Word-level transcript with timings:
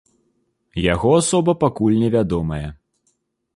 Яго 0.93 1.11
асоба 1.19 1.55
пакуль 1.65 2.01
не 2.07 2.11
вядомая. 2.19 2.65